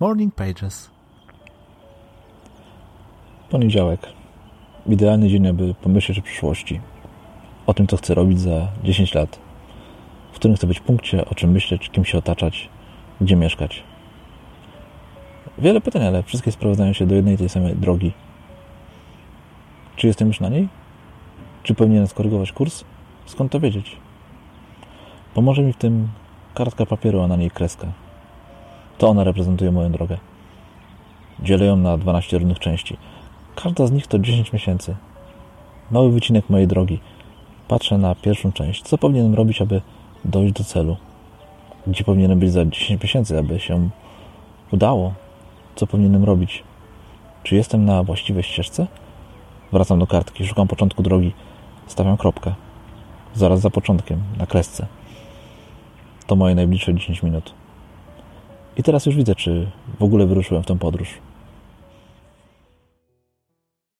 Morning 0.00 0.34
Pages. 0.34 0.90
Poniedziałek. 3.50 4.00
Idealny 4.86 5.28
dzień, 5.28 5.46
aby 5.46 5.74
pomyśleć 5.74 6.18
o 6.18 6.22
przyszłości. 6.22 6.80
O 7.66 7.74
tym, 7.74 7.86
co 7.86 7.96
chcę 7.96 8.14
robić 8.14 8.40
za 8.40 8.68
10 8.84 9.14
lat. 9.14 9.38
W 10.32 10.34
którym 10.34 10.56
chcę 10.56 10.66
być 10.66 10.80
punkcie, 10.80 11.24
o 11.24 11.34
czym 11.34 11.50
myśleć, 11.50 11.90
kim 11.90 12.04
się 12.04 12.18
otaczać, 12.18 12.68
gdzie 13.20 13.36
mieszkać. 13.36 13.82
Wiele 15.58 15.80
pytań, 15.80 16.04
ale 16.04 16.22
wszystkie 16.22 16.52
sprowadzają 16.52 16.92
się 16.92 17.06
do 17.06 17.14
jednej 17.14 17.38
tej 17.38 17.48
samej 17.48 17.76
drogi. 17.76 18.12
Czy 19.96 20.06
jestem 20.06 20.28
już 20.28 20.40
na 20.40 20.48
niej? 20.48 20.68
Czy 21.62 21.74
powinienem 21.74 22.06
skorygować 22.06 22.52
kurs? 22.52 22.84
Skąd 23.26 23.52
to 23.52 23.60
wiedzieć? 23.60 23.96
Pomoże 25.34 25.62
mi 25.62 25.72
w 25.72 25.76
tym 25.76 26.08
kartka 26.54 26.86
papieru, 26.86 27.20
a 27.20 27.26
na 27.28 27.36
niej 27.36 27.50
kreska. 27.50 28.07
To 28.98 29.08
ona 29.08 29.24
reprezentuje 29.24 29.72
moją 29.72 29.92
drogę. 29.92 30.18
Dzielę 31.42 31.66
ją 31.66 31.76
na 31.76 31.98
12 31.98 32.38
równych 32.38 32.58
części. 32.58 32.96
Każda 33.56 33.86
z 33.86 33.92
nich 33.92 34.06
to 34.06 34.18
10 34.18 34.52
miesięcy. 34.52 34.96
Mały 35.90 36.12
wycinek 36.12 36.50
mojej 36.50 36.66
drogi. 36.66 37.00
Patrzę 37.68 37.98
na 37.98 38.14
pierwszą 38.14 38.52
część. 38.52 38.82
Co 38.82 38.98
powinienem 38.98 39.34
robić, 39.34 39.62
aby 39.62 39.80
dojść 40.24 40.54
do 40.54 40.64
celu? 40.64 40.96
Gdzie 41.86 42.04
powinienem 42.04 42.38
być 42.38 42.52
za 42.52 42.64
10 42.64 43.02
miesięcy, 43.02 43.38
aby 43.38 43.60
się 43.60 43.88
udało? 44.72 45.14
Co 45.74 45.86
powinienem 45.86 46.24
robić? 46.24 46.64
Czy 47.42 47.54
jestem 47.54 47.84
na 47.84 48.02
właściwej 48.02 48.42
ścieżce? 48.42 48.86
Wracam 49.72 49.98
do 49.98 50.06
kartki, 50.06 50.46
szukam 50.46 50.68
początku 50.68 51.02
drogi. 51.02 51.32
Stawiam 51.86 52.16
kropkę. 52.16 52.54
Zaraz 53.34 53.60
za 53.60 53.70
początkiem, 53.70 54.22
na 54.38 54.46
kresce. 54.46 54.86
To 56.26 56.36
moje 56.36 56.54
najbliższe 56.54 56.94
10 56.94 57.22
minut. 57.22 57.54
I 58.78 58.82
teraz 58.82 59.06
już 59.06 59.16
widzę, 59.16 59.34
czy 59.34 59.70
w 59.98 60.02
ogóle 60.02 60.26
wyruszyłem 60.26 60.62
w 60.62 60.66
tę 60.66 60.78
podróż. 60.78 61.08